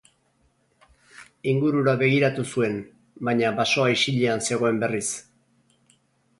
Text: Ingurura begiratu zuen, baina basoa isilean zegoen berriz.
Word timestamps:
Ingurura 1.51 1.93
begiratu 1.99 2.47
zuen, 2.55 2.81
baina 3.31 3.55
basoa 3.63 3.95
isilean 3.99 4.45
zegoen 4.51 4.83
berriz. 4.87 5.07